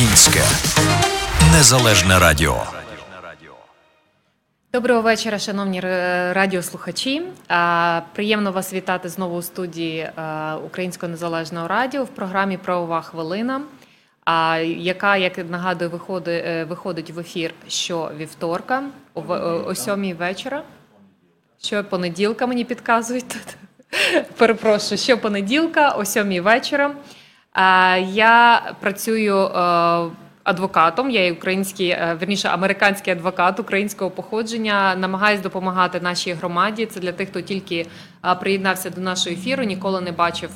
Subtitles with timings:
[0.00, 0.40] Українське
[1.52, 2.62] незалежне радіо.
[4.72, 5.80] Доброго вечора, шановні
[6.32, 7.22] радіослухачі.
[8.12, 10.10] Приємно вас вітати знову у студії
[10.66, 13.62] Українського незалежного радіо в програмі Правова хвилина,
[14.76, 18.82] яка, як нагадую, виходить е, виходить в ефір щовівторка
[19.14, 20.62] о 7 вечора.
[21.62, 23.56] Що понеділка мені підказують тут.
[24.36, 26.94] Перепрошую, що понеділка, о 7 вечора.
[28.08, 30.10] Я працюю е,
[30.44, 31.10] адвокатом.
[31.10, 34.94] Я є український, е, верніше американський адвокат українського походження.
[34.96, 36.86] Намагаюсь допомагати нашій громаді.
[36.86, 37.86] Це для тих, хто тільки
[38.40, 40.50] приєднався до нашого ефіру, ніколи не бачив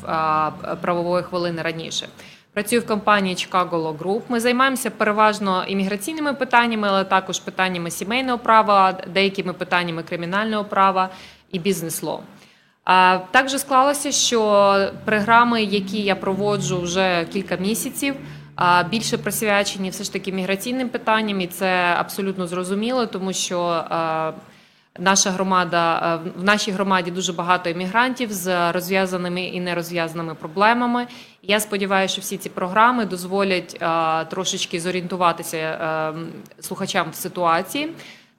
[0.80, 2.08] правової хвилини раніше.
[2.54, 4.22] Працюю в компанії Chicago Law Group.
[4.28, 11.08] Ми займаємося переважно імміграційними питаннями, але також питаннями сімейного права, деякими питаннями кримінального права
[11.52, 12.22] і бізнес-ло.
[13.30, 18.14] Також склалося, що програми, які я проводжу вже кілька місяців,
[18.90, 23.84] більше присвячені все ж таки міграційним питанням, і це абсолютно зрозуміло, тому що
[24.98, 31.06] наша громада в нашій громаді дуже багато іммігрантів з розв'язаними і нерозв'язаними проблемами.
[31.42, 33.80] Я сподіваюся, що всі ці програми дозволять
[34.30, 35.78] трошечки зорієнтуватися
[36.60, 37.90] слухачам в ситуації.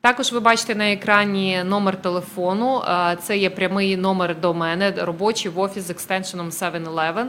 [0.06, 2.82] Також ви бачите на екрані номер телефону.
[3.22, 7.28] Це є прямий номер до мене, робочий в офіс з екстеншеном 711.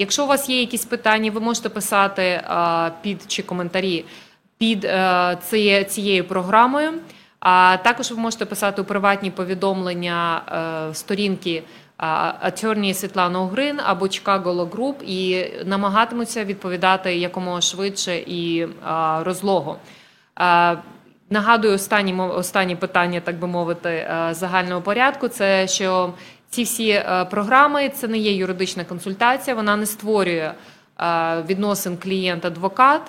[0.00, 2.42] Якщо у вас є якісь питання, ви можете писати
[3.02, 4.04] під чи коментарі
[4.58, 6.92] під е, цією програмою.
[7.40, 10.42] А також ви можете писати у приватні повідомлення
[10.90, 11.62] е, сторінки
[12.46, 18.66] Attorney Світлана Огрин або Chicago Law Group і намагатимуться відповідати якомога швидше і
[19.24, 19.76] розлого.
[21.32, 25.28] Нагадую, останні останні питання, так би мовити, е, загального порядку.
[25.28, 26.12] Це що
[26.50, 30.52] ці всі е, програми це не є юридична консультація, вона не створює
[31.00, 33.00] е, відносин клієнт-адвокат.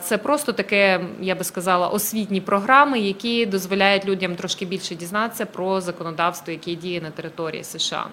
[0.00, 5.80] Це просто таке, я би сказала, освітні програми, які дозволяють людям трошки більше дізнатися про
[5.80, 8.06] законодавство, яке діє на території США.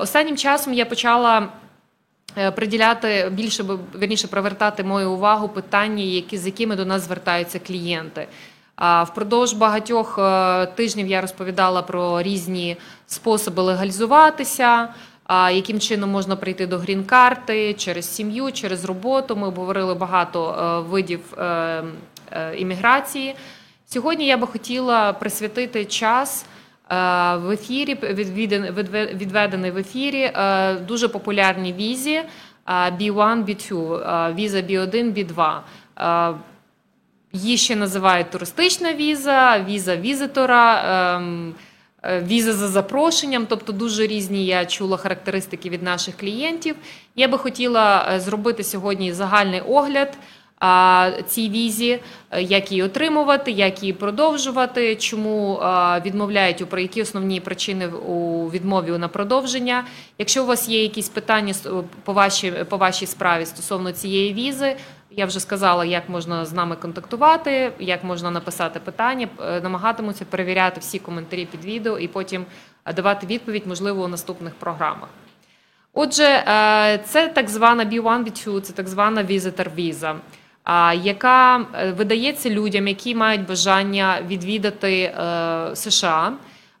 [0.00, 1.48] Останнім часом я почала
[2.54, 8.26] приділяти більше верніше привертати мою увагу питання, які з якими до нас звертаються клієнти.
[8.76, 12.76] А впродовж багатьох е, тижнів я розповідала про різні
[13.06, 14.88] способи легалізуватися,
[15.52, 19.36] яким чином можна прийти до грін-карти через сім'ю, через роботу.
[19.36, 21.20] Ми обговорили багато е, видів
[22.56, 23.34] імміграції.
[23.86, 26.44] Сьогодні я би хотіла присвятити час.
[26.90, 26.94] Е,
[27.36, 27.94] в ефірі
[29.14, 32.22] відведений в ефірі е, дуже популярні візі
[32.68, 35.60] B1, B2, віза B1, B2.
[37.32, 40.84] Її ще називають туристична віза, віза візитора,
[41.16, 41.54] ем,
[42.02, 46.76] е, віза за запрошенням, тобто дуже різні я чула характеристики від наших клієнтів.
[47.16, 50.18] Я би хотіла зробити сьогодні загальний огляд
[51.26, 52.00] цій візі,
[52.30, 55.62] е, як її отримувати, як її продовжувати, чому
[56.04, 59.84] відмовляють про які основні причини у відмові на продовження.
[60.18, 61.54] Якщо у вас є якісь питання
[62.04, 64.76] по вашій по вашій справі стосовно цієї візи,
[65.16, 70.80] я вже сказала, як можна з нами контактувати, як можна написати питання, е, намагатимуться перевіряти
[70.80, 72.46] всі коментарі під відео і потім
[72.96, 75.08] давати відповідь, можливо, у наступних програмах.
[75.92, 80.16] Отже, е, це так звана B1, B2, це так звана visitor віза
[81.02, 86.32] яка е, видається людям, які мають бажання відвідати е, США.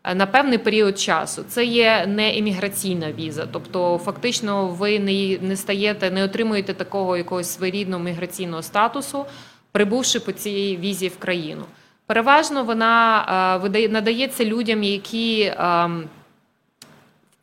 [0.04, 5.56] Е, на певний період часу це є не імміграційна віза, тобто фактично ви не не
[5.56, 9.26] стаєте, не отримуєте такого якогось своєрідного міграційного статусу,
[9.72, 11.62] прибувши по цій візі в країну.
[12.06, 15.52] Переважно вона видає надається людям, які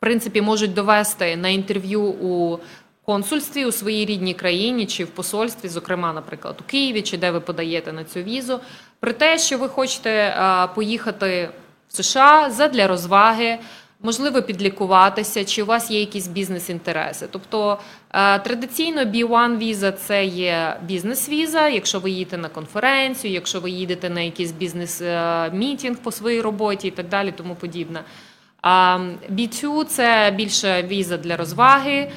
[0.00, 2.58] принципі можуть довести на інтерв'ю у
[3.10, 7.40] консульстві у своїй рідній країні чи в посольстві, зокрема, наприклад, у Києві, чи де ви
[7.40, 8.60] подаєте на цю візу,
[9.00, 10.34] про те, що ви хочете
[10.74, 11.50] поїхати
[11.88, 13.58] в США задля розваги.
[14.02, 17.26] Можливо, підлікуватися, чи у вас є якісь бізнес-інтереси.
[17.30, 17.78] Тобто
[18.44, 24.20] традиційно B1 віза це є бізнес-віза, якщо ви їдете на конференцію, якщо ви їдете на
[24.20, 28.04] якийсь бізнес-мітінг по своїй роботі і так далі, тому подібне.
[28.62, 28.98] А
[29.30, 32.10] B2 це більше віза для розваги.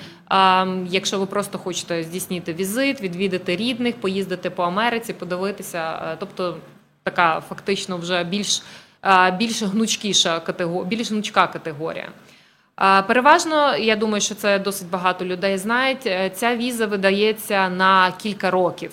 [0.89, 6.57] Якщо ви просто хочете здійснити візит, відвідати рідних, поїздити по Америці, подивитися, е, тобто
[7.03, 8.63] така фактично вже більш
[9.05, 12.09] е, більш гнучкіша категорія, більш гнучка категорія.
[13.07, 16.05] Переважно, я думаю, що це досить багато людей знають.
[16.05, 18.91] Е, ця віза видається на кілька років,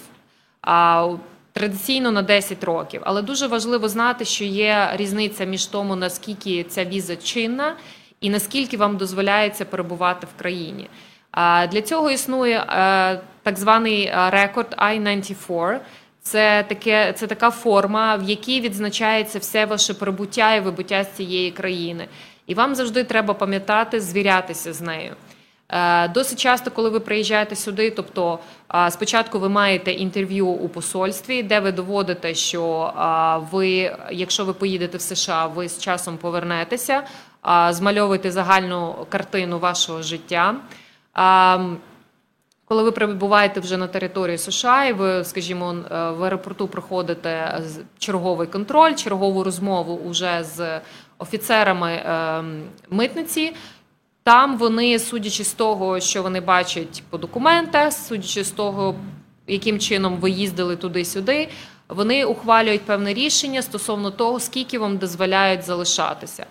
[1.52, 3.00] традиційно на 10 років.
[3.04, 7.76] Але дуже важливо знати, що є різниця між тому, наскільки ця віза чинна
[8.20, 10.88] і наскільки вам дозволяється перебувати в країні.
[11.72, 15.78] Для цього існує е, так званий е, рекорд I-94.
[16.22, 21.50] Це таке, це така форма, в якій відзначається все ваше прибуття і вибуття з цієї
[21.50, 22.08] країни.
[22.46, 25.14] І вам завжди треба пам'ятати, звірятися з нею.
[25.68, 28.38] Е, Досить часто, коли ви приїжджаєте сюди, тобто
[28.90, 32.92] спочатку ви маєте інтерв'ю у посольстві, де ви доводите, що
[33.52, 37.02] ви, якщо ви поїдете в США, ви з часом повернетеся,
[37.70, 40.54] змальовуєте загальну картину вашого життя.
[42.64, 47.62] Коли ви прибуваєте вже на територію США, і ви, скажімо, е, в аеропорту проходите
[47.98, 50.80] черговий контроль, чергову розмову уже з
[51.18, 52.44] офіцерами е,
[52.90, 53.54] митниці.
[54.22, 58.94] Там вони, судячи з того, що вони бачать по документах, судячи з того,
[59.46, 61.48] яким чином ви їздили туди-сюди,
[61.88, 66.46] вони ухвалюють певне рішення стосовно того, скільки вам дозволяють залишатися.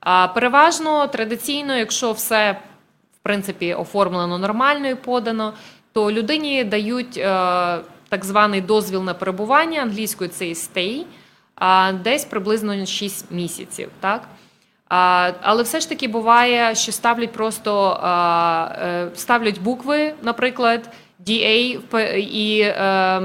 [0.00, 2.60] А переважно традиційно, якщо все
[3.22, 5.52] принципі оформлено нормально і подано,
[5.92, 7.24] то людині дають е,
[8.08, 11.04] так званий дозвіл на перебування англійською це і stay,
[12.04, 13.88] десь приблизно 6 місяців.
[14.00, 14.28] Так?
[15.40, 20.90] Але все ж таки буває, що ставлять просто е, ставлять букви, наприклад,
[21.26, 21.78] DA
[22.16, 23.22] і е,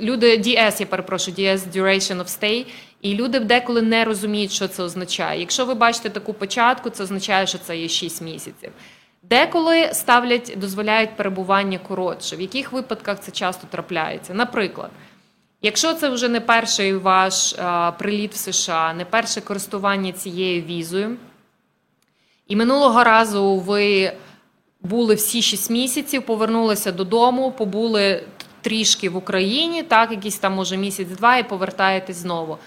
[0.00, 2.66] люди DS, я перепрошую, DS Duration of Stay,
[3.02, 5.40] і люди деколи не розуміють, що це означає.
[5.40, 8.70] Якщо ви бачите таку початку, це означає, що це є 6 місяців.
[9.22, 12.36] Деколи ставлять, дозволяють перебування коротше.
[12.36, 14.34] В яких випадках це часто трапляється?
[14.34, 14.90] Наприклад,
[15.62, 17.52] Якщо це вже не перший ваш
[17.98, 21.16] приліт в США, не перше користування цією візою,
[22.48, 24.12] і минулого разу ви
[24.82, 28.24] були всі 6 місяців, повернулися додому, побули
[28.60, 32.58] трішки в Україні, так, якийсь там може місяць-два, і повертаєтесь знову.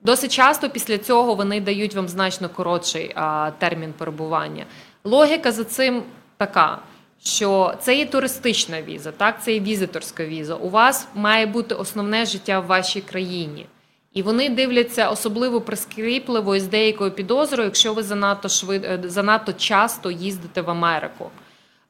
[0.00, 4.66] Досить часто після цього вони дають вам значно коротший а, термін перебування.
[5.04, 6.02] Логіка за цим
[6.36, 6.78] така,
[7.22, 10.54] що це є туристична віза, так, це є візиторська віза.
[10.54, 13.66] У вас має бути основне життя в вашій країні.
[14.12, 18.84] І вони дивляться особливо прискріпливо і з деякою підозрою, якщо ви занадто швид...
[18.84, 21.30] е, занадто часто їздите в Америку.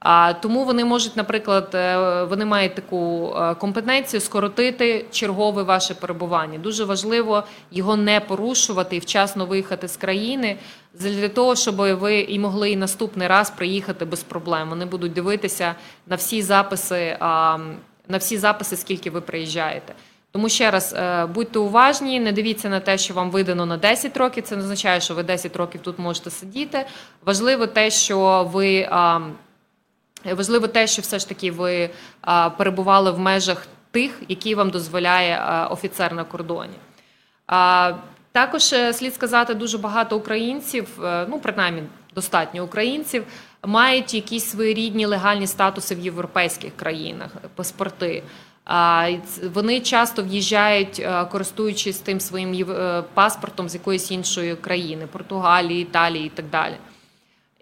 [0.00, 6.58] А тому вони можуть, наприклад, е, вони мають таку е, компетенцію скоротити чергове ваше перебування.
[6.58, 10.56] Дуже важливо його не порушувати і вчасно виїхати з країни
[10.94, 14.68] для того, щоб ви і могли і наступний раз приїхати без проблем.
[14.68, 15.74] Вони будуть дивитися
[16.06, 17.16] на всі записи,
[18.08, 19.94] на всі записи, скільки ви приїжджаєте.
[20.32, 24.16] Тому ще раз е, будьте уважні, не дивіться на те, що вам видано на 10
[24.16, 24.44] років.
[24.44, 26.86] Це не означає, що ви 10 років тут можете сидіти.
[27.24, 28.88] Важливо те, що ви.
[30.24, 31.90] А, Важливо те, що все ж таки ви
[32.56, 36.76] перебували в межах тих, які вам дозволяє офіцер на кордоні.
[38.32, 41.82] Також е, слід сказати, дуже багато українців, е, ну принаймні
[42.14, 43.24] достатньо українців,
[43.66, 48.22] мають якісь своєрідні легальні статуси в європейських країнах, паспорти.
[49.54, 56.26] Вони часто в'їжджають, е, користуючись тим своїм е, паспортом з якоїсь іншої країни, Португалії, Італії
[56.26, 56.74] і так далі.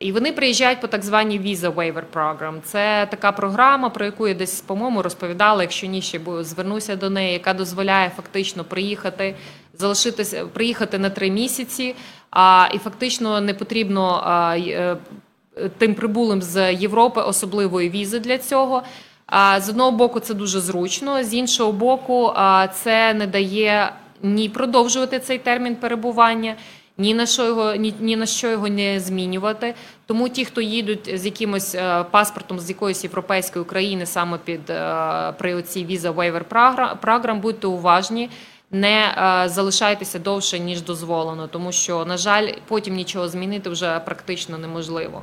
[0.00, 2.54] І вони приїжджають по так званій Visa Waiver Program.
[2.64, 5.62] Це така програма, про яку я десь, по-моєму, розповідала.
[5.62, 9.34] Якщо ні, ще звернуся до неї, яка дозволяє фактично приїхати,
[9.74, 11.94] залишитися, приїхати на три місяці,
[12.30, 14.96] а і фактично не потрібно а, е,
[15.78, 18.82] тим прибулим з Європи особливої візи для цього.
[19.26, 24.48] А з одного боку, це дуже зручно, з іншого боку, а, це не дає ні
[24.48, 26.54] продовжувати цей термін перебування,
[26.98, 29.74] ні на що його ні, ні на що його не змінювати.
[30.06, 35.32] Тому ті, хто їдуть з якимось е, паспортом з якоїсь європейської країни, саме під е,
[35.38, 36.44] при оцій Visa Waiver
[37.00, 38.30] програ- будьте уважні.
[38.70, 39.14] Не
[39.44, 45.22] е, залишайтеся довше ніж дозволено, тому що на жаль, потім нічого змінити вже практично неможливо.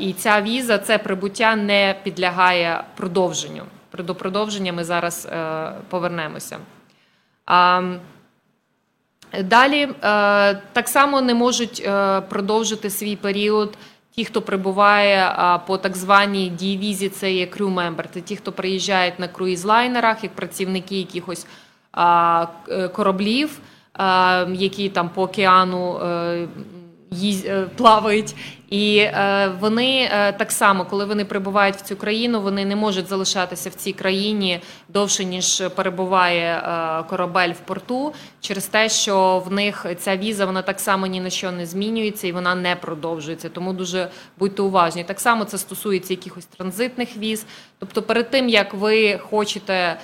[0.00, 3.62] І ця віза, це прибуття не підлягає продовженню.
[3.98, 5.28] До продовження ми зараз
[5.88, 6.58] повернемося.
[9.44, 9.90] Далі е,
[10.72, 13.78] так само не можуть е, продовжити свій період
[14.18, 15.34] ті, хто прибуває
[15.66, 20.98] по так званій дій-візі, це є member, це ті, хто приїжджають на круїз-лайнерах, як працівники
[20.98, 21.46] якихось
[22.68, 23.58] е, кораблів,
[24.52, 26.48] які там по океану е,
[27.10, 28.34] їз- е, плавають.
[28.70, 33.08] І е, вони е, так само, коли вони прибувають в цю країну, вони не можуть
[33.08, 36.62] залишатися в цій країні довше ніж перебуває
[37.10, 41.30] корабель в порту, через те, що в них ця віза вона так само ні на
[41.30, 43.48] що не змінюється і вона не продовжується.
[43.48, 45.04] Тому дуже будьте уважні.
[45.04, 47.46] Так само це стосується якихось транзитних віз.
[47.78, 49.96] Тобто, перед тим як ви хочете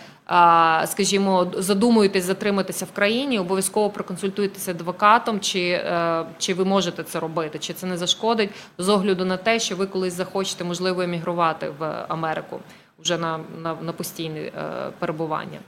[0.86, 7.58] скажімо, задумуєтесь затриматися в країні, обов'язково проконсультуйтеся адвокатом, чи, е, чи ви можете це робити,
[7.58, 12.04] чи це не зашкодить з огляду на те, що ви колись захочете можливо емігрувати в
[12.08, 12.60] Америку
[12.98, 14.52] вже на, на, на постійне
[14.98, 15.58] перебування.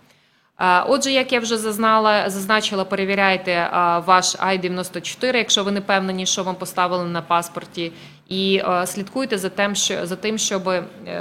[0.61, 3.69] Е, Отже, як я вже зазнала, зазначила, перевіряйте е,
[4.07, 7.93] ваш I-94, якщо ви не певнені, що вам поставили на паспорті,
[8.29, 10.63] і слідкуйте за тим, що за тим, щоб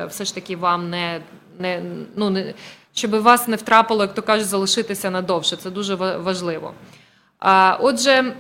[0.07, 1.21] все ж таки вам не,
[1.59, 1.81] не
[2.15, 2.53] ну не
[2.95, 5.55] щоб вас не втрапило, як то кажуть, залишитися надовше.
[5.55, 6.73] Це дуже важливо.
[7.79, 8.35] Отже.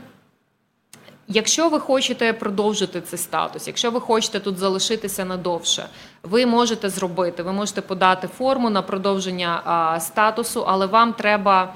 [1.27, 5.85] Якщо ви хочете продовжити цей статус, якщо ви хочете тут залишитися надовше,
[6.23, 11.73] ви можете зробити, ви можете подати форму на продовження статусу, але вам треба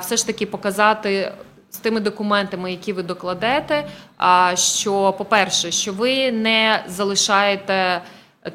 [0.00, 1.32] все ж таки показати
[1.70, 3.88] з тими документами, які ви докладете,
[4.54, 8.02] що, по-перше, що ви не залишаєте.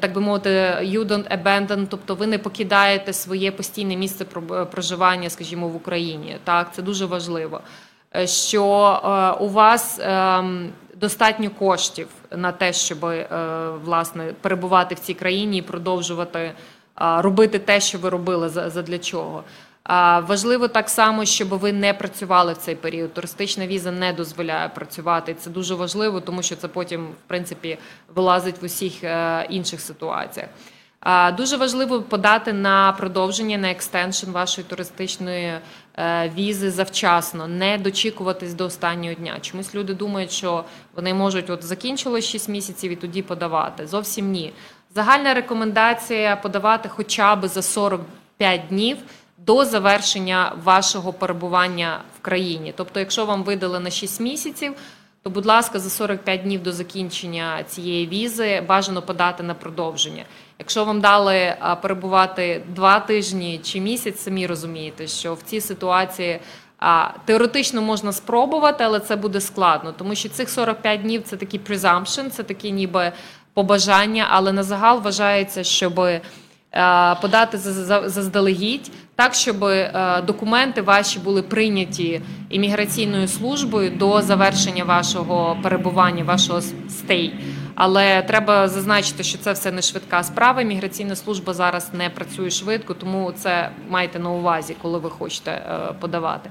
[0.00, 0.50] Так би мовити,
[0.82, 6.36] you don't abandon, тобто ви не покидаєте своє постійне місце про- проживання, скажімо, в Україні.
[6.44, 7.60] Так, це дуже важливо
[8.16, 8.64] е, що
[9.04, 13.26] е, у вас ем, достатньо коштів на те, щоб е,
[13.84, 16.52] власне перебувати в цій країні і продовжувати е,
[16.98, 19.44] робити те, що ви робили за- задля чого.
[20.28, 23.14] Важливо так само, щоб ви не працювали в цей період.
[23.14, 25.34] Туристична віза не дозволяє працювати.
[25.34, 27.78] Це дуже важливо, тому що це потім, в принципі,
[28.14, 30.48] вилазить в усіх е, інших ситуаціях.
[31.36, 35.52] Дуже важливо подати на продовження на екстеншн вашої туристичної
[35.96, 39.38] е, візи завчасно, не дочікуватись до останнього дня.
[39.40, 40.64] Чомусь люди думають, що
[40.96, 43.86] вони можуть от закінчилось 6 місяців і тоді подавати.
[43.86, 44.52] Зовсім ні.
[44.94, 48.96] Загальна рекомендація подавати хоча б за 45 днів
[49.46, 52.74] до завершення вашого перебування в країні.
[52.76, 54.74] Тобто, якщо вам видали на 6 місяців,
[55.22, 60.24] то, будь ласка, за 45 днів до закінчення цієї візи бажано подати на продовження.
[60.58, 66.40] Якщо вам дали перебувати два тижні чи місяць, самі розумієте, що в цій ситуації
[66.78, 71.60] а, теоретично можна спробувати, але це буде складно, тому що цих 45 днів це такий
[71.60, 73.12] presumption, це такі ніби
[73.54, 76.20] побажання, але на загал вважається, щоби
[77.22, 84.84] подати за- за- заздалегідь, так щоб е, документи ваші були прийняті імміграційною службою до завершення
[84.84, 87.34] вашого перебування, вашого стей.
[87.74, 90.62] Але треба зазначити, що це все не швидка справа.
[90.62, 95.92] Імміграційна служба зараз не працює швидко, тому це майте на увазі, коли ви хочете е,
[96.00, 96.50] подавати.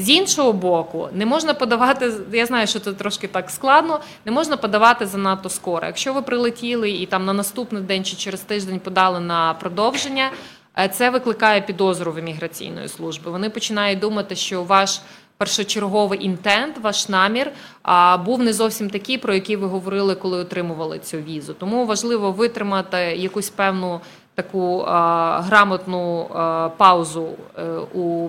[0.00, 2.12] З іншого боку, не можна подавати.
[2.32, 4.00] Я знаю, що це трошки так складно.
[4.24, 5.86] Не можна подавати занадто скоро.
[5.86, 10.30] Якщо ви прилетіли і там на наступний день чи через тиждень подали на продовження,
[10.78, 13.30] е, це викликає підозру в імміграційної служби.
[13.30, 15.00] Вони починають думати, що ваш
[15.36, 17.52] першочерговий інтент, ваш намір
[17.82, 21.54] а, був не зовсім такий, про який ви говорили, коли отримували цю візу.
[21.54, 24.00] Тому важливо витримати якусь певну
[24.34, 27.28] таку а, грамотну а, паузу
[27.58, 27.62] е,
[27.94, 28.28] у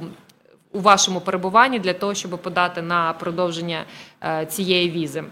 [0.72, 3.86] у вашому перебуванні для того, щоб подати на продовження
[4.24, 5.24] е, цієї візи.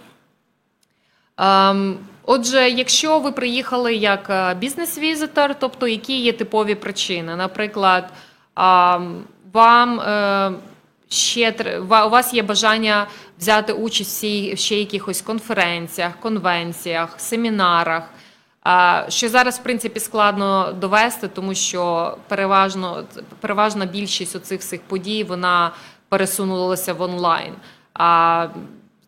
[1.37, 1.97] Ем,
[2.31, 8.13] Отже, якщо ви приїхали як е, бізнес-візитор, тобто які є типові причини, наприклад,
[9.53, 10.51] вам е,
[11.09, 13.07] ще у вас є бажання
[13.39, 18.09] взяти участь в ще якихось конференціях, конвенціях, семінарах.
[19.07, 23.03] Що зараз, в принципі, складно довести, тому що переважно
[23.39, 25.71] переважна більшість оцих всіх подій вона
[26.09, 27.53] пересунулася в онлайн.
[27.93, 28.47] А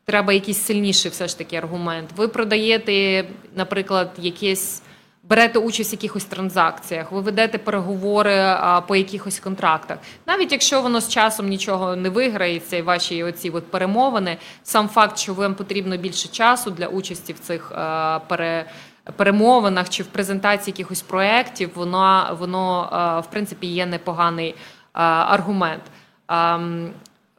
[0.05, 2.09] треба якийсь сильніший все ж таки аргумент.
[2.15, 3.25] Ви продаєте,
[3.55, 4.81] наприклад, якісь.
[5.23, 9.97] Берете участь в якихось транзакціях, ви ведете переговори а, по якихось контрактах.
[10.27, 15.17] Навіть якщо воно з часом нічого не виграється, і ваші оці от перемовини, сам факт,
[15.17, 18.65] що вам потрібно більше часу для участі в цих а, пере,
[19.11, 22.89] перемовинах чи в презентації якихось проєктів, воно, воно
[23.27, 24.55] в принципі є непоганий
[24.93, 25.81] аргумент.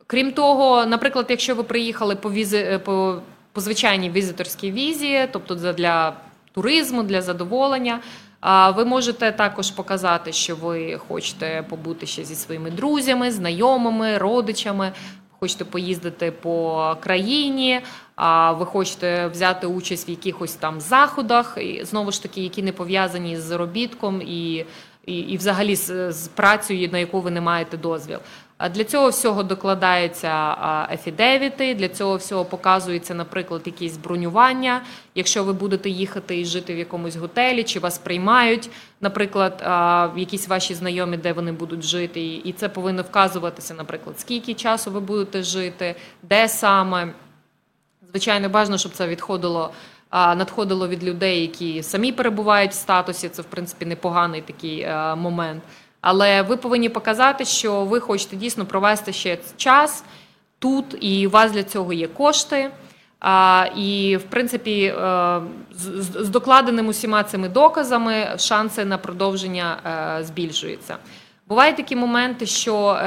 [0.07, 3.19] Крім того, наприклад, якщо ви приїхали по візи по,
[3.53, 6.13] по звичайній візиторській візі, тобто для
[6.55, 8.01] туризму, для задоволення,
[8.77, 14.93] ви можете також показати, що ви хочете побути ще зі своїми друзями, знайомими, родичами.
[15.41, 17.81] Хочете поїздити по країні,
[18.59, 23.37] ви хочете взяти участь в якихось там заходах, і знову ж таки, які не пов'язані
[23.37, 24.65] з заробітком і,
[25.07, 28.19] і, і взагалі з, з працею, на яку ви не маєте дозвіл.
[28.59, 34.83] А Для цього всього докладаються а, ефідевіти, для цього всього показується, наприклад, якісь бронювання.
[35.15, 39.63] Якщо ви будете їхати і жити в якомусь готелі, чи вас приймають, наприклад,
[40.17, 45.01] якісь ваші знайомі, де вони будуть жити, і це повинно вказуватися, наприклад, скільки часу ви
[45.01, 47.13] будете жити, де саме.
[48.13, 49.71] Звичайно, бажано, щоб це відходило,
[50.13, 53.29] надходило від людей, які самі перебувають в статусі.
[53.29, 55.63] Це, в принципі, непоганий такий е, момент.
[56.01, 60.05] Але ви повинні показати, що ви хочете дійсно провести ще час
[60.59, 62.71] тут, і у вас для цього є кошти.
[63.21, 65.41] А, і, в принципі, е,
[65.71, 69.77] з, докладеними усіма цими доказами шанси на продовження
[70.21, 70.97] е, збільшуються.
[71.49, 72.99] Бувають такі моменти, що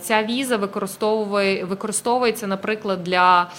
[0.00, 3.50] ця віза використовує, використовується, наприклад, для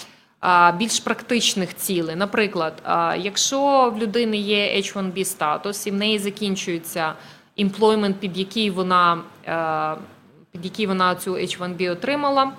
[0.78, 2.16] більш практичних цілей.
[2.16, 2.74] Наприклад,
[3.20, 7.14] якщо в людини є H1B статус і в неї закінчується
[7.58, 10.02] employment, під який вона, е,
[10.52, 12.52] під який вона цю H1B отримала.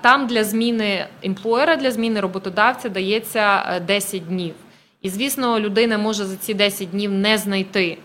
[0.00, 4.54] Там для зміни емплоєра, для зміни роботодавця дається е, 10 днів.
[5.02, 7.98] І звісно, людина може за ці 10 днів не знайти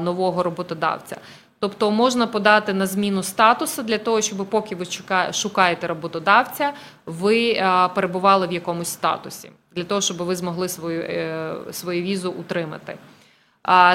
[0.00, 1.16] нового роботодавця.
[1.60, 4.86] Тобто можна подати на зміну статусу для того, щоб поки ви
[5.32, 6.72] шукаєте роботодавця,
[7.06, 7.54] ви
[7.94, 12.98] перебували в якомусь статусі, для того, щоб ви змогли свою, е, свою візу утримати.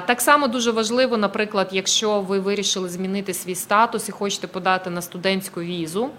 [0.05, 5.01] Так само дуже важливо, наприклад, якщо ви вирішили змінити свій статус і хочете подати на
[5.01, 6.09] студентську візу,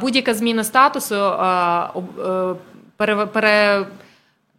[0.00, 2.54] будь-яка зміна статусу е,
[2.96, 3.86] пере,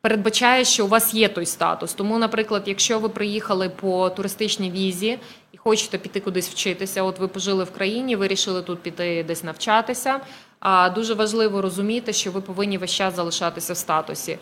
[0.02, 1.94] передбачає, що у вас є той статус.
[1.94, 5.20] Тому, наприклад, якщо ви приїхали по туристичній візі
[5.52, 10.20] і хочете піти кудись вчитися, от ви пожили в країні, вирішили тут піти десь навчатися.
[10.60, 14.38] А дуже важливо розуміти, що ви повинні весь час залишатися в статусі.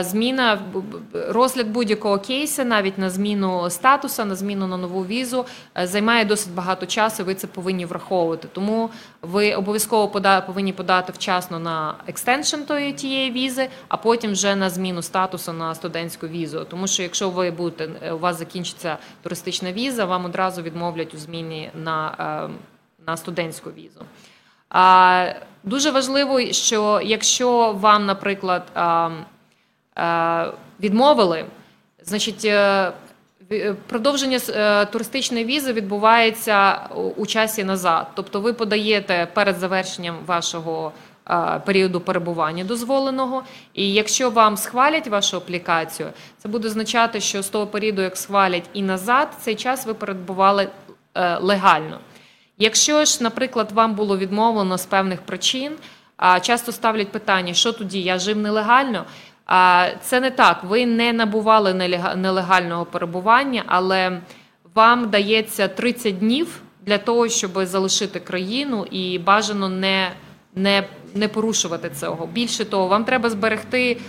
[0.00, 0.58] Зміна
[1.28, 5.46] розгляд будь-якого кейсу, навіть на зміну статуса, на зміну на нову візу,
[5.78, 7.22] е, займає досить багато часу.
[7.22, 8.48] і Ви це повинні враховувати.
[8.52, 8.90] Тому
[9.22, 14.70] ви обов'язково пода- повинні подати вчасно на екстеншн тої тієї візи, а потім вже на
[14.70, 16.64] зміну статусу на студентську візу.
[16.70, 21.18] Тому що якщо ви будете е, у вас закінчиться туристична віза, вам одразу відмовлять у
[21.18, 22.14] зміні на,
[22.50, 22.54] е,
[23.06, 24.00] на студентську візу.
[25.64, 28.62] Дуже важливо, що якщо вам, наприклад,
[30.80, 31.44] відмовили,
[32.04, 32.44] значить.
[32.44, 32.92] е,
[33.86, 36.80] Продовження е, туристичної візи відбувається
[37.16, 38.06] у- часі назад.
[38.14, 40.92] Тобто ви подаєте перед завершенням вашого
[41.30, 43.42] е, періоду перебування дозволеного.
[43.74, 48.64] І якщо вам схвалять вашу аплікацію, це буде означати, що з того періоду, як схвалять
[48.72, 50.68] і назад, цей час ви перебували
[51.14, 51.98] е, легально.
[52.58, 55.72] Якщо ж, наприклад, вам було відмовлено з певних причин,
[56.42, 59.04] часто ставлять питання, що тоді я жив нелегально.
[60.00, 60.64] Це не так.
[60.64, 61.74] Ви не набували
[62.16, 64.20] нелегального перебування, але
[64.74, 70.12] вам дається 30 днів для того, щоб залишити країну і бажано не,
[70.54, 72.26] не, не порушувати цього.
[72.26, 74.00] Більше того, вам треба зберегти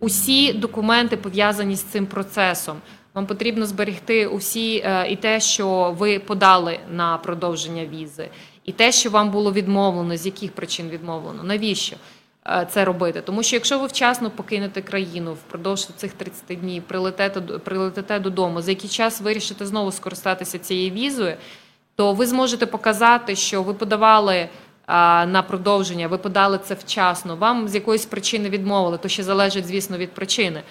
[0.00, 2.76] усі документи пов'язані з цим процесом.
[3.14, 8.28] Вам потрібно зберегти усі е, і те, що ви подали на продовження візи,
[8.64, 11.42] і те, що вам було відмовлено, з яких причин відмовлено.
[11.42, 11.96] Навіщо
[12.70, 13.20] це робити?
[13.20, 18.70] Тому що якщо ви вчасно покинете країну впродовж цих 30 днів, прилетите, прилетите додому, за
[18.70, 21.36] який час вирішите знову скористатися цією візою,
[21.96, 24.48] то ви зможете показати, що ви подавали
[25.26, 27.36] на продовження, ви подали це вчасно.
[27.36, 30.62] Вам з якоїсь причини відмовили, то ще залежить, звісно, від причини.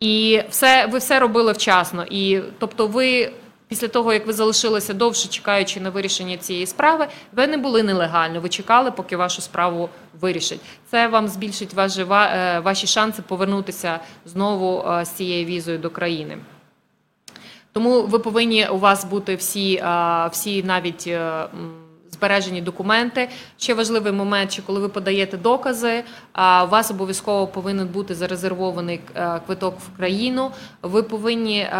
[0.00, 2.04] І все, ви все робили вчасно.
[2.10, 3.32] І тобто, ви
[3.68, 8.40] після того, як ви залишилися довше, чекаючи на вирішення цієї справи, ви не були нелегально.
[8.40, 9.88] Ви чекали, поки вашу справу
[10.20, 10.60] вирішать.
[10.90, 16.38] Це вам збільшить ваші, е, ваші шанси повернутися знову е, з цією візою до країни.
[17.72, 19.84] Тому ви повинні у вас бути всі,
[20.30, 21.44] всі навіть е,
[22.18, 23.28] збережені документи.
[23.58, 26.04] Ще важливий момент, що коли ви подаєте докази,
[26.64, 30.50] у вас обов'язково повинен бути зарезервований е, квиток в країну.
[30.82, 31.70] Ви повинні е,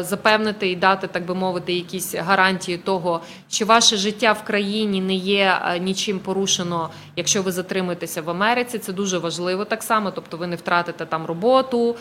[0.00, 5.14] запевнити і дати, так би мовити, якісь гарантії того, що ваше життя в країні не
[5.14, 8.78] є е, нічим порушено, якщо ви затримуєтеся в Америці.
[8.78, 10.10] Це дуже важливо так само.
[10.10, 11.96] Тобто ви не втратите там роботу,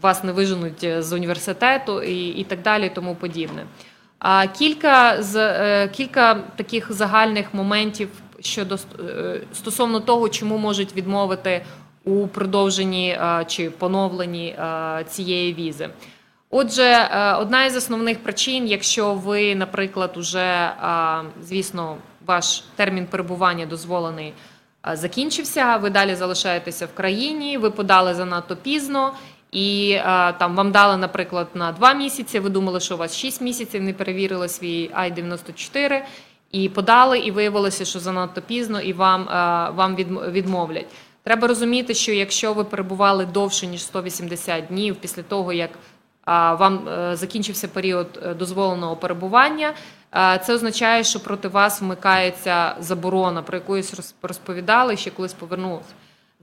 [0.00, 3.66] вас не виженуть з університету і, і так далі, і тому подібне.
[4.58, 8.08] Кілька з е, кілька таких загальних моментів
[8.40, 11.64] щодо е, стосовно того, чому можуть відмовити
[12.04, 14.56] у продовженні е, чи поновленні
[15.08, 15.88] цієї візи.
[16.50, 20.70] Отже, одна із основних причин, якщо ви, наприклад, уже
[21.42, 21.96] звісно,
[22.26, 24.32] ваш термін перебування дозволений
[24.92, 29.12] закінчився, ви далі залишаєтеся в країні, ви подали занадто пізно.
[29.54, 32.38] І е, там вам дали, наприклад, на два місяці.
[32.38, 36.02] Ви думали, що у вас 6 місяців, не перевірили свій I-94
[36.52, 39.96] і подали, і виявилося, що занадто пізно, і вам, е, вам
[40.32, 40.86] відмовлять.
[41.22, 45.70] Треба розуміти, що якщо ви перебували довше ніж 180 днів після того, як
[46.24, 49.74] а, вам е, закінчився період е, дозволеного перебування,
[50.14, 53.76] е, це означає, що проти вас вмикається заборона, про яку
[54.22, 55.94] розповідали, ще колись повернулася.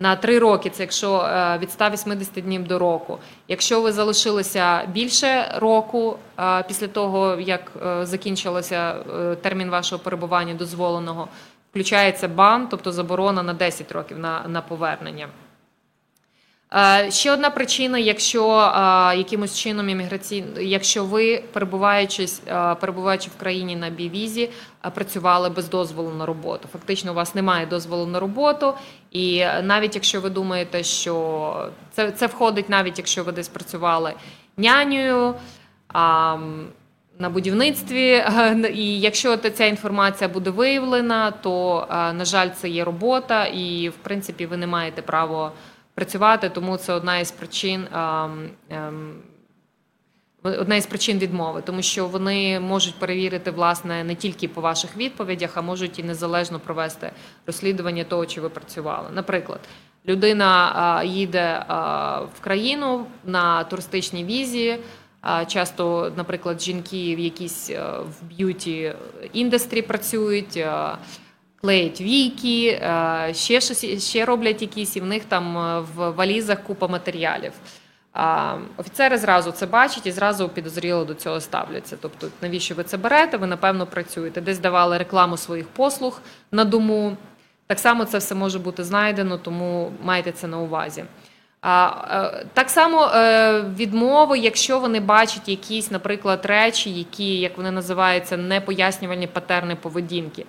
[0.02, 3.18] На три роки це якщо е, від 180 днів до року.
[3.48, 8.96] Якщо ви залишилися більше року е, після того, як е, закінчилося
[9.42, 11.28] термін вашого перебування дозволеного,
[11.70, 15.28] включається бан, тобто заборона на 10 років на, на повернення.
[16.75, 23.39] Е, Ще одна причина, якщо е, якимось чином імміграційно, якщо ви перебуваючись, е, перебуваючи в
[23.39, 24.49] країні на бівізі,
[24.93, 26.67] працювали без дозволу на роботу.
[26.73, 28.73] Фактично, у вас немає дозволу на роботу,
[29.12, 34.13] і навіть якщо ви думаєте, що це, це входить, навіть якщо ви десь працювали
[34.57, 35.36] нянею.
[37.19, 38.23] на будівництві,
[38.73, 44.45] і якщо ця інформація буде виявлена, то на жаль, це є робота, і в принципі
[44.45, 45.51] ви не маєте права
[45.93, 47.88] працювати, тому це одна із причин.
[48.69, 49.21] ем,
[50.43, 55.58] Одна із причин відмови, тому що вони можуть перевірити власне не тільки по ваших відповідях,
[55.58, 57.12] а можуть і незалежно провести
[57.45, 59.08] розслідування того, чи ви працювали.
[59.13, 59.60] Наприклад,
[60.08, 61.65] людина їде
[62.36, 64.77] в країну на туристичній візі.
[65.47, 68.93] Часто, наприклад, жінки в якійсь е, в beauty
[69.34, 70.65] industry працюють.
[71.62, 73.62] Клеять війки, е, ще
[74.00, 77.54] ще роблять якісь, і в них там е, в валізах купа матеріалів.
[78.78, 81.97] Офіцери зразу це бачать і зразу підозріло до цього ставляться.
[82.02, 83.38] Тобто, навіщо ви це берете?
[83.38, 84.41] Ви напевно працюєте.
[84.41, 86.21] Десь давали рекламу своїх послуг
[86.52, 87.17] на дому.
[87.67, 91.06] Так само це все може бути знайдено, тому майте це на увазі.
[91.62, 91.91] А,
[92.41, 93.12] е, Так само
[93.76, 100.45] відмови, якщо вони бачать якісь, наприклад, речі, які, як вони називаються, непояснювальні патерни поведінки.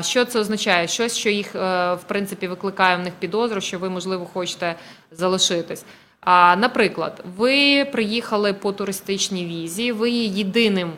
[0.00, 0.88] Що це означає?
[0.88, 4.74] Щось, що їх е, в принципі викликає в них підозру, що ви, можливо, хочете
[5.10, 5.84] залишитись.
[6.20, 10.92] А, Наприклад, ви приїхали по туристичній візі, ви є єдиним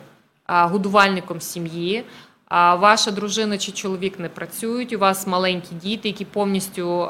[0.46, 2.04] годувальником сім'ї.
[2.48, 7.08] А ваша дружина чи чоловік не працюють, у вас маленькі діти, які повністю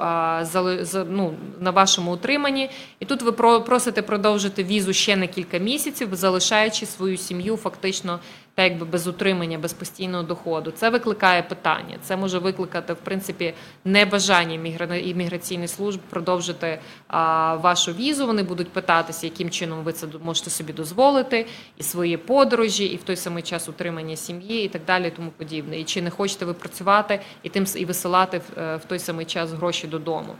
[1.08, 2.70] ну, на вашому утриманні.
[2.98, 8.20] І тут ви про- просите продовжити візу ще на кілька місяців, залишаючи свою сім'ю фактично
[8.54, 10.70] та якби без утримання, без постійного доходу.
[10.70, 11.96] Це викликає питання.
[12.02, 14.54] Це може викликати в принципі небажання
[14.96, 18.26] імміграційних служб продовжити а, вашу візу.
[18.26, 23.02] Вони будуть питатися, яким чином ви це можете собі дозволити, і свої подорожі, і в
[23.02, 25.80] той самий час утримання сім'ї, і так далі, і тому подібне.
[25.80, 29.26] І чи не хочете ви працювати і тим і висилати в, е, в той самий
[29.26, 30.34] час гроші додому.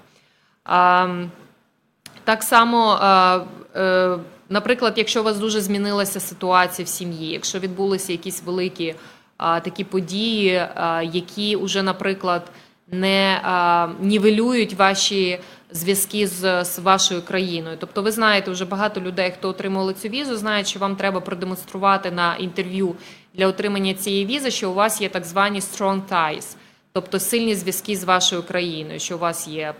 [0.64, 1.09] А,
[2.25, 3.40] так само, е,
[3.81, 4.18] е,
[4.50, 8.94] наприклад, якщо у вас дуже змінилася ситуація в сім'ї, якщо відбулися якісь великі е,
[9.38, 10.68] такі події, е,
[11.12, 12.52] які вже, наприклад,
[12.92, 15.38] не е, нівелюють ваші
[15.72, 17.76] зв'язки з, з вашою країною.
[17.80, 22.10] Тобто, ви знаєте, вже багато людей, хто отримували цю візу, знають, що вам треба продемонструвати
[22.10, 22.94] на інтерв'ю
[23.34, 26.56] для отримання цієї візи, що у вас є так звані strong ties,
[26.92, 29.74] тобто сильні зв'язки з вашою країною, що у вас є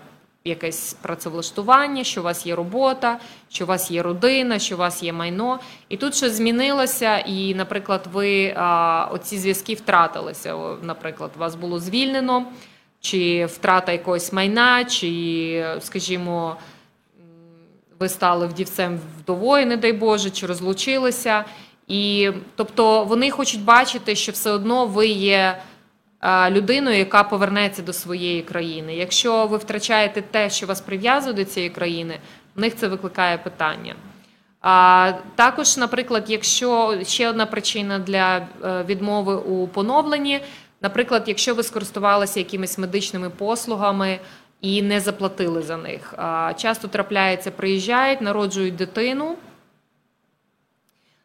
[0.45, 5.03] якесь працевлаштування, що у вас є робота, що у вас є родина, що у вас
[5.03, 5.61] є майно.
[5.89, 10.57] І тут щось змінилося, і, наприклад, ви а, оці зв'язки втратилися.
[10.83, 12.47] Наприклад, вас було звільнено,
[13.01, 16.57] чи втрата якогось майна, чи, скажімо,
[17.99, 21.45] ви стали вдівцем вдовою, не дай Боже, чи розлучилися.
[21.89, 25.59] І тобто вони хочуть бачити, що все одно ви є
[26.51, 28.97] людиною, яка повернеться до своєї країни.
[28.97, 32.19] Якщо ви втрачаєте те, що вас прив'язує до цієї країни,
[32.55, 33.95] в них це викликає питання.
[34.63, 40.41] А також, наприклад, якщо ще одна причина для е, відмови у поновленні,
[40.83, 44.19] наприклад, якщо ви скористувалися якимись медичними послугами
[44.61, 46.15] і не заплатили за них,
[46.57, 49.37] часто трапляється, приїжджають, народжують дитину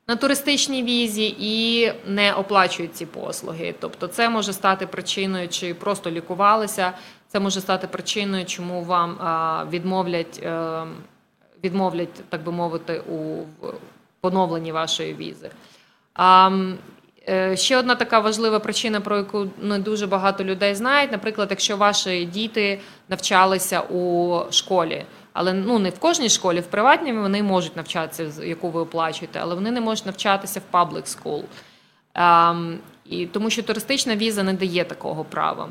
[0.07, 3.75] на туристичній візі і не оплачують ці послуги.
[3.79, 6.93] Тобто, це може стати причиною, чи просто лікувалися.
[7.27, 9.17] Це може стати причиною, чому вам
[9.69, 10.83] відмовлять, е,
[11.63, 13.43] відмовлять, так би мовити, у
[14.21, 15.49] поновленні вашої візи.
[17.29, 21.11] Е, Ще одна така важлива причина, про яку не дуже багато людей знають.
[21.11, 27.13] Наприклад, якщо ваші діти навчалися у школі, але ну не в кожній школі, в приватній
[27.13, 31.43] вони можуть навчатися, яку ви оплачуєте, але вони не можуть навчатися в public school.
[32.13, 35.69] Ем, і тому що туристична віза не дає такого права.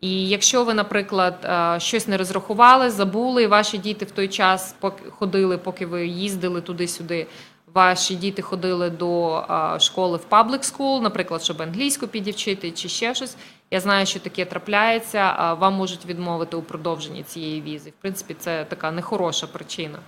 [0.00, 4.74] І якщо ви, наприклад, е, щось не розрахували, забули, і ваші діти в той час
[5.10, 7.26] ходили, поки ви їздили туди-сюди.
[7.74, 13.14] Ваші діти ходили до е, школи в public school, наприклад, щоб англійську підівчити чи ще
[13.14, 13.36] щось.
[13.72, 15.54] Я знаю, що таке трапляється.
[15.60, 17.90] Вам можуть відмовити у продовженні цієї візи.
[17.90, 19.98] В принципі, це така нехороша причина.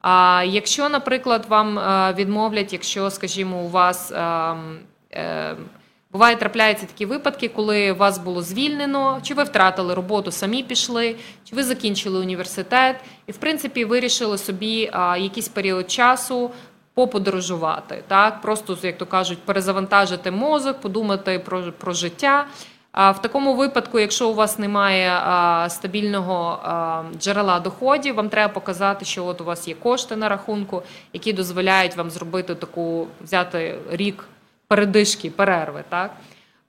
[0.00, 4.78] А якщо, наприклад, вам е, відмовлять, якщо, скажімо, у вас ем,
[5.14, 5.56] е,
[6.12, 11.56] Буває, трапляються такі випадки, коли вас було звільнено, чи ви втратили роботу, самі пішли, чи
[11.56, 16.50] ви закінчили університет, і в принципі вирішили собі якийсь період часу
[16.94, 22.46] поподорожувати, так просто як то кажуть, перезавантажити мозок, подумати про, про життя.
[22.94, 25.20] В такому випадку, якщо у вас немає
[25.70, 26.58] стабільного
[27.18, 31.96] джерела доходів, вам треба показати, що от у вас є кошти на рахунку, які дозволяють
[31.96, 34.24] вам зробити таку взяти рік
[34.68, 35.84] передишки, перерви.
[35.88, 36.10] Так?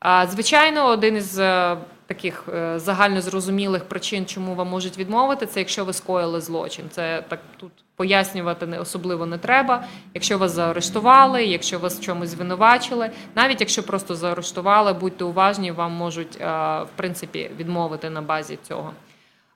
[0.03, 5.93] Звичайно, один із е, таких е, загальнозрозумілих причин, чому вам можуть відмовити, це якщо ви
[5.93, 6.85] скоїли злочин.
[6.91, 9.85] Це так тут пояснювати не особливо не треба.
[10.13, 15.91] Якщо вас заарештували, якщо вас в чомусь звинувачили, навіть якщо просто заарештували, будьте уважні, вам
[15.91, 16.45] можуть е,
[16.83, 18.93] в принципі відмовити на базі цього.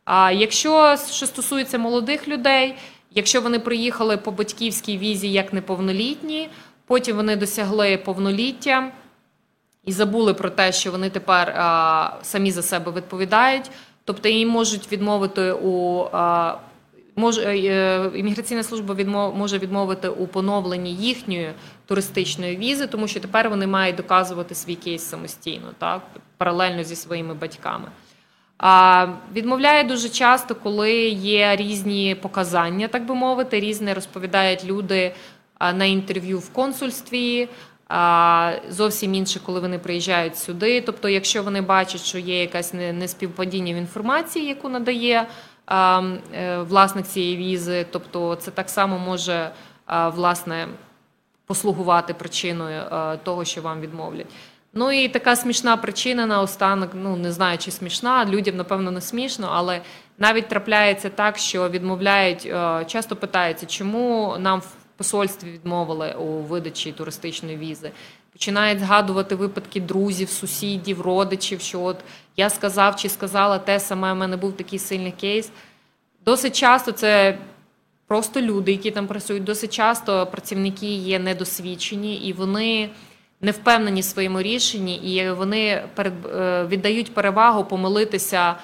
[0.05, 2.75] А якщо що стосується молодих людей,
[3.11, 6.49] якщо вони приїхали по батьківській візі як неповнолітні,
[6.85, 8.91] потім вони досягли повноліття
[9.87, 13.71] і забули про те, що вони тепер а, самі за себе відповідають,
[14.05, 16.55] тобто їм можуть відмовити у а,
[17.15, 21.51] може е, імміграційна служба відмов, може відмовити у поновленні їхньої
[21.85, 26.01] туристичної візи, тому що тепер вони мають доказувати свій кейс самостійно, так
[26.37, 27.87] паралельно зі своїми батьками.
[28.57, 35.13] А відмовляє дуже часто, коли є різні показання, так би мовити, різне розповідають люди
[35.59, 37.49] на інтерв'ю в консульстві.
[38.69, 40.81] Зовсім інше, коли вони приїжджають сюди.
[40.81, 45.27] Тобто, якщо вони бачать, що є якась не- неспівпадіння в інформації, яку надає
[45.69, 49.51] е, власник цієї візи, тобто це так само може
[50.15, 50.67] власне
[51.45, 54.27] послугувати причиною е, того, що вам відмовлять.
[54.73, 59.49] Ну і така смішна причина наостанок, ну не знаю, чи смішна, людям, напевно, не смішно,
[59.53, 59.81] але
[60.17, 64.61] навіть трапляється так, що відмовляють, е, часто питаються, чому нам
[64.97, 67.91] посольстві відмовили у видачі туристичної візи.
[68.31, 71.97] Починають згадувати випадки друзів, сусідів, родичів, що от
[72.37, 75.51] я сказав чи сказала те саме, у мене був такий сильний кейс.
[76.25, 77.37] Досить часто це
[78.07, 79.43] просто люди, які там працюють.
[79.43, 82.89] Досить часто працівники є недосвідчені і вони
[83.41, 88.55] не впевнені в своєму рішенні, і вони е, віддають перевагу помилитися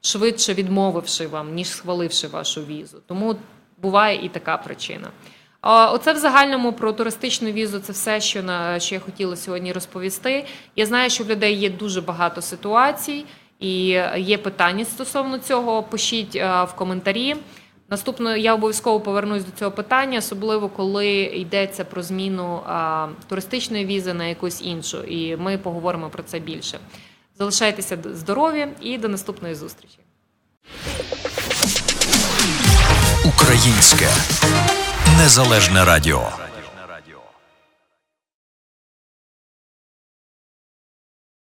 [0.00, 2.98] швидше відмовивши вам, ніж схваливши вашу візу.
[3.06, 3.36] Тому
[3.82, 5.10] буває і така причина.
[5.62, 7.78] Оце в загальному про туристичну візу.
[7.78, 10.46] Це все, що на що я хотіла сьогодні розповісти.
[10.76, 13.24] Я знаю, що в людей є дуже багато ситуацій,
[13.60, 13.84] і
[14.16, 15.82] є питання стосовно цього.
[15.82, 17.36] Пишіть е, в коментарі.
[17.90, 24.14] Наступно я обов'язково повернусь до цього питання, особливо коли йдеться про зміну а, туристичної візи
[24.14, 26.78] на якусь іншу, і ми поговоримо про це більше.
[27.38, 29.98] Залишайтеся здорові і до наступної зустрічі.
[33.24, 34.08] Українське
[35.18, 36.47] незалежне радіо.